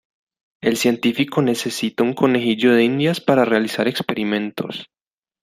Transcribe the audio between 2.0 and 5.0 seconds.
un "conejillo de Indias" para realizar experimentos.